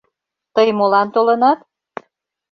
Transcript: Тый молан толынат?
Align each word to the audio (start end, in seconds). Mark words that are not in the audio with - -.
Тый 0.55 0.67
молан 0.77 1.07
толынат? 1.13 1.59